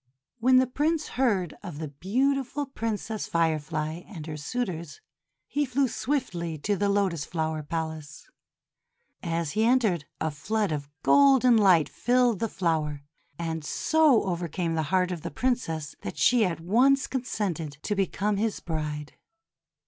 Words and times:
When 0.39 0.55
the 0.55 0.65
Prince 0.65 1.09
heard 1.09 1.53
of 1.61 1.77
the 1.77 1.89
beautiful 1.89 2.65
Prin 2.65 2.97
cess 2.97 3.27
Firefly 3.27 4.01
and 4.07 4.25
her 4.25 4.35
suitors, 4.35 4.99
he 5.45 5.63
flew 5.63 5.87
swiftly 5.87 6.57
to 6.57 6.75
the 6.75 6.89
Lotus 6.89 7.23
Flower 7.23 7.61
Palace. 7.61 8.27
As 9.21 9.51
he 9.51 9.63
entered, 9.63 10.05
a 10.19 10.31
flood 10.31 10.71
of 10.71 10.89
golden 11.03 11.55
light 11.55 11.87
filled 11.87 12.39
the 12.39 12.49
flower, 12.49 13.03
and 13.37 13.63
so 13.63 14.23
overcame 14.23 14.73
the 14.73 14.81
heart 14.89 15.11
of 15.11 15.21
the 15.21 15.29
Princess 15.29 15.95
that 16.01 16.17
she 16.17 16.45
at 16.45 16.59
once 16.59 17.05
con 17.05 17.21
sented 17.21 17.79
to 17.83 17.93
become 17.95 18.37
his 18.37 18.59
bride. 18.59 19.13